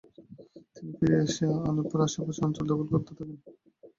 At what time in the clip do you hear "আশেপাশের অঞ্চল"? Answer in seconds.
2.05-2.65